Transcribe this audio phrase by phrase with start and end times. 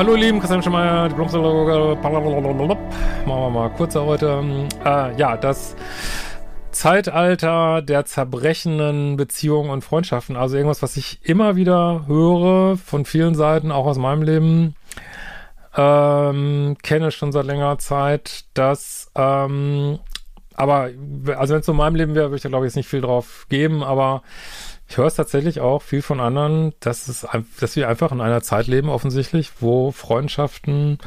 [0.00, 1.98] Hallo ihr Lieben, Christian Schemeier, Diplom-Psychologe.
[2.00, 2.14] Machen
[3.26, 4.42] wir mal kurzer heute.
[4.82, 5.76] Äh, ja, das
[6.70, 10.36] Zeitalter der zerbrechenden Beziehungen und Freundschaften.
[10.36, 14.74] Also irgendwas, was ich immer wieder höre von vielen Seiten, auch aus meinem Leben.
[15.76, 19.98] Ähm, kenne schon seit längerer Zeit, dass, ähm,
[20.54, 20.88] aber,
[21.36, 22.88] also wenn es so in meinem Leben wäre, würde ich da glaube ich jetzt nicht
[22.88, 24.22] viel drauf geben, aber
[24.90, 27.24] ich höre es tatsächlich auch viel von anderen, dass es,
[27.60, 30.98] dass wir einfach in einer Zeit leben, offensichtlich, wo Freundschaften,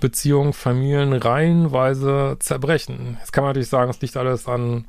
[0.00, 3.16] Beziehungen, Familien reihenweise zerbrechen.
[3.18, 4.86] Jetzt kann man natürlich sagen, es liegt alles an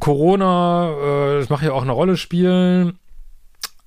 [0.00, 2.98] Corona, äh, das macht ja auch eine Rolle spielen,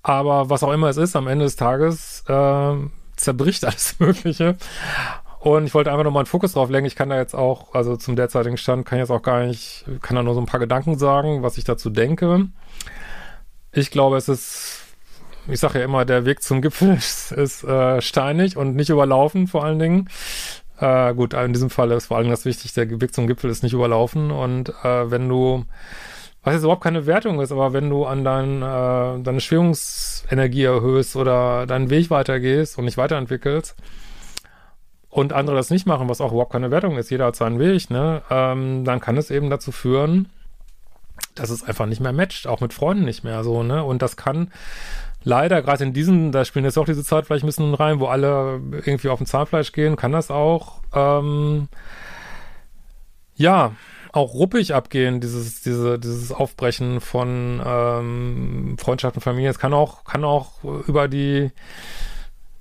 [0.03, 2.75] aber was auch immer es ist, am Ende des Tages äh,
[3.15, 4.55] zerbricht alles Mögliche.
[5.47, 6.87] Und ich wollte einfach nochmal einen Fokus drauf lenken.
[6.87, 9.85] Ich kann da jetzt auch, also zum derzeitigen Stand, kann ich jetzt auch gar nicht,
[10.01, 12.47] kann da nur so ein paar Gedanken sagen, was ich dazu denke.
[13.71, 14.81] Ich glaube, es ist,
[15.47, 19.47] ich sage ja immer, der Weg zum Gipfel ist, ist äh, steinig und nicht überlaufen,
[19.47, 20.09] vor allen Dingen.
[20.81, 23.63] Äh, gut, in diesem Fall ist vor allem das wichtig, der Weg zum Gipfel ist
[23.63, 24.31] nicht überlaufen.
[24.31, 25.63] Und äh, wenn du,
[26.43, 31.15] was jetzt überhaupt keine Wertung ist, aber wenn du an dein, äh, deine Schwingungsenergie erhöhst
[31.15, 33.77] oder deinen Weg weitergehst und nicht weiterentwickelst,
[35.17, 37.89] und andere das nicht machen, was auch überhaupt keine Wertung ist, jeder hat seinen Weg,
[37.89, 40.29] ne, ähm, dann kann es eben dazu führen,
[41.33, 43.83] dass es einfach nicht mehr matcht, auch mit Freunden nicht mehr so, ne?
[43.83, 44.51] Und das kann
[45.23, 48.05] leider, gerade in diesen, da spielen jetzt auch diese Zeit vielleicht ein bisschen rein, wo
[48.05, 51.67] alle irgendwie auf dem Zahnfleisch gehen, kann das auch, ähm,
[53.35, 53.71] ja,
[54.11, 59.49] auch ruppig abgehen, dieses, diese, dieses Aufbrechen von ähm, Freundschaften, Familien.
[59.49, 61.51] Es kann auch, kann auch über die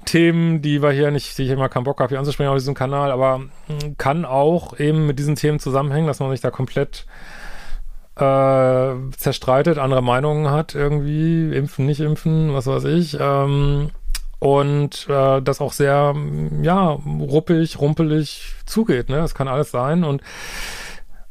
[0.06, 2.74] Themen, die wir hier nicht, die ich immer keinen Bock habe, hier anzusprechen auf diesem
[2.74, 7.06] Kanal, aber hm, kann auch eben mit diesen Themen zusammenhängen, dass man sich da komplett
[8.16, 13.18] äh, zerstreitet, andere Meinungen hat irgendwie, impfen, nicht impfen, was weiß ich.
[13.20, 13.90] Ähm,
[14.38, 16.14] und äh, das auch sehr,
[16.62, 19.16] ja, ruppig, rumpelig zugeht, ne?
[19.16, 20.04] Das kann alles sein.
[20.04, 20.22] Und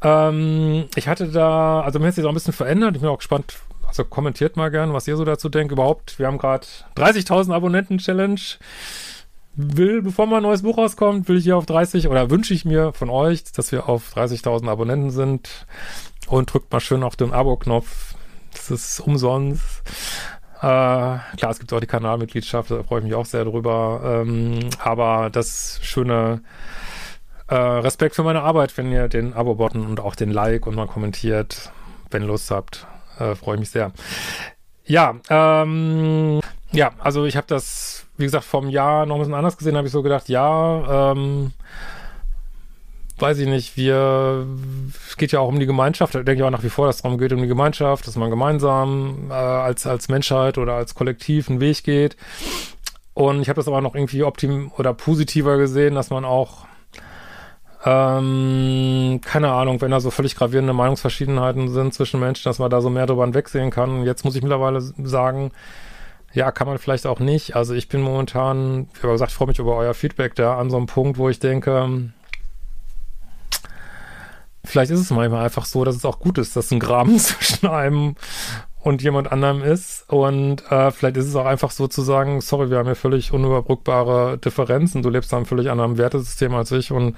[0.02, 2.96] ähm, ich hatte da, also mir hat sich auch ein bisschen verändert.
[2.96, 3.56] Ich bin auch gespannt,
[3.98, 5.72] also kommentiert mal gern, was ihr so dazu denkt.
[5.72, 8.40] Überhaupt, wir haben gerade 30.000 Abonnenten-Challenge.
[9.54, 12.66] Will, bevor mal ein neues Buch rauskommt, will ich hier auf 30 oder wünsche ich
[12.66, 15.66] mir von euch, dass wir auf 30.000 Abonnenten sind.
[16.26, 18.14] Und drückt mal schön auf den Abo-Knopf.
[18.52, 19.82] Das ist umsonst.
[20.58, 24.24] Äh, klar, es gibt auch die Kanalmitgliedschaft, da freue ich mich auch sehr drüber.
[24.26, 26.42] Ähm, aber das schöne
[27.48, 30.86] äh, Respekt für meine Arbeit, wenn ihr den Abo-Button und auch den Like und mal
[30.86, 31.70] kommentiert,
[32.10, 32.86] wenn ihr Lust habt.
[33.18, 33.92] Äh, Freue ich mich sehr.
[34.84, 36.40] Ja, ähm,
[36.72, 39.86] ja, also ich habe das, wie gesagt, vom Jahr noch ein bisschen anders gesehen, habe
[39.86, 41.52] ich so gedacht, ja, ähm,
[43.18, 44.46] weiß ich nicht, wir,
[45.08, 46.96] es geht ja auch um die Gemeinschaft, da denke ich auch nach wie vor, dass
[46.96, 50.94] es darum geht, um die Gemeinschaft, dass man gemeinsam äh, als, als Menschheit oder als
[50.94, 52.16] Kollektiv einen Weg geht.
[53.14, 56.66] Und ich habe das aber noch irgendwie optim oder positiver gesehen, dass man auch
[57.86, 62.80] ähm, keine Ahnung, wenn da so völlig gravierende Meinungsverschiedenheiten sind zwischen Menschen, dass man da
[62.80, 64.04] so mehr drüber hinwegsehen kann.
[64.04, 65.52] Jetzt muss ich mittlerweile sagen,
[66.32, 67.54] ja, kann man vielleicht auch nicht.
[67.54, 70.86] Also ich bin momentan, wie gesagt, freue mich über euer Feedback da an so einem
[70.86, 72.10] Punkt, wo ich denke,
[74.64, 77.68] vielleicht ist es manchmal einfach so, dass es auch gut ist, dass ein Graben zwischen
[77.68, 78.16] einem
[78.80, 80.10] und jemand anderem ist.
[80.10, 83.32] Und äh, vielleicht ist es auch einfach so zu sagen, sorry, wir haben hier völlig
[83.32, 85.02] unüberbrückbare Differenzen.
[85.02, 87.14] Du lebst da einem völlig anderen Wertesystem als ich und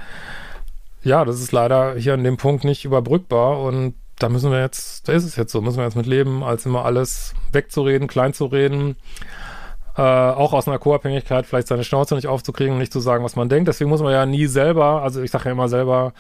[1.03, 5.09] ja, das ist leider hier an dem Punkt nicht überbrückbar und da müssen wir jetzt,
[5.09, 8.35] da ist es jetzt so, müssen wir jetzt mit leben, als immer alles wegzureden, klein
[8.35, 8.97] zu reden,
[9.97, 13.37] äh, auch aus einer Co-Abhängigkeit vielleicht seine Schnauze nicht aufzukriegen und nicht zu sagen, was
[13.37, 13.69] man denkt.
[13.69, 16.12] Deswegen muss man ja nie selber, also ich sage ja immer selber,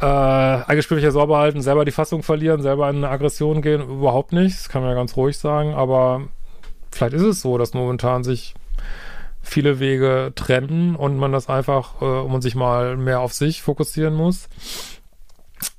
[0.00, 4.56] äh, Eigengespräche sauber halten, selber die Fassung verlieren, selber in eine Aggression gehen, überhaupt nicht.
[4.56, 6.22] Das kann man ja ganz ruhig sagen, aber
[6.90, 8.54] vielleicht ist es so, dass momentan sich
[9.48, 14.14] viele Wege trennen und man das einfach, äh, um sich mal mehr auf sich fokussieren
[14.14, 14.48] muss.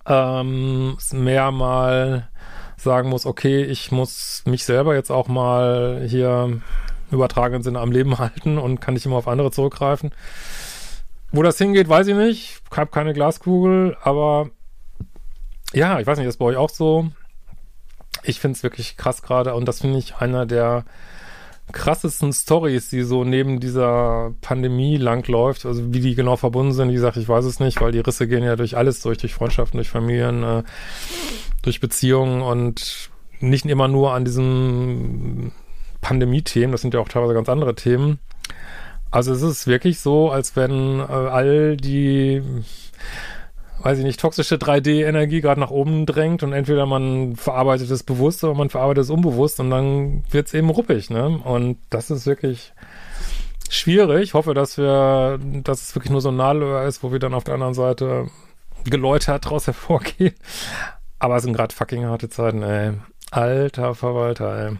[0.05, 2.29] Ähm, mehr mal
[2.77, 6.61] sagen muss, okay, ich muss mich selber jetzt auch mal hier
[7.11, 10.11] übertragenen Sinne am Leben halten und kann nicht immer auf andere zurückgreifen.
[11.31, 12.61] Wo das hingeht, weiß ich nicht.
[12.71, 14.49] Ich habe keine Glaskugel, aber
[15.73, 17.09] ja, ich weiß nicht, das bei euch auch so.
[18.23, 20.85] Ich finde es wirklich krass gerade und das finde ich einer der
[21.71, 25.65] krassesten Stories, die so neben dieser Pandemie langläuft.
[25.65, 28.27] Also wie die genau verbunden sind, wie gesagt, ich weiß es nicht, weil die Risse
[28.27, 30.63] gehen ja durch alles durch, durch Freundschaften, durch Familien, äh,
[31.61, 35.51] durch Beziehungen und nicht immer nur an diesen
[36.01, 38.19] Pandemie-Themen, das sind ja auch teilweise ganz andere Themen.
[39.11, 42.43] Also es ist wirklich so, als wenn äh, all die
[43.81, 48.43] weiß ich nicht, toxische 3D-Energie gerade nach oben drängt und entweder man verarbeitet es bewusst
[48.43, 51.39] oder man verarbeitet es unbewusst und dann wird es eben ruppig, ne?
[51.43, 52.73] Und das ist wirklich
[53.69, 54.23] schwierig.
[54.23, 57.33] Ich hoffe, dass wir, dass es wirklich nur so ein Nadelöhr ist, wo wir dann
[57.33, 58.27] auf der anderen Seite
[58.83, 60.35] geläutert daraus hervorgehen.
[61.19, 62.93] Aber es sind gerade fucking harte Zeiten, ey.
[63.31, 64.77] Alter Verwalter, ey.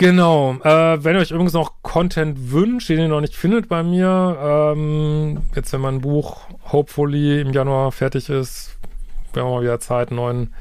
[0.00, 0.56] Genau.
[0.64, 4.72] Äh, wenn ihr euch übrigens noch Content wünscht, den ihr noch nicht findet bei mir,
[4.74, 6.38] ähm, jetzt wenn mein Buch
[6.72, 8.78] hopefully im Januar fertig ist,
[9.34, 10.54] wir haben mal wieder Zeit, neuen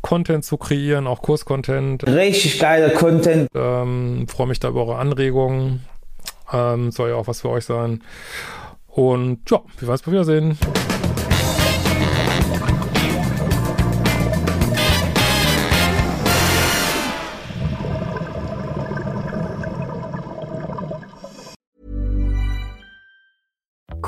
[0.00, 2.06] Content zu kreieren, auch Kurscontent.
[2.06, 3.50] Richtig geiler Content.
[3.54, 5.84] Ähm, Freue mich da über eure Anregungen.
[6.50, 8.02] Ähm, soll ja auch was für euch sein.
[8.86, 10.58] Und ja, wir werden uns mal wiedersehen.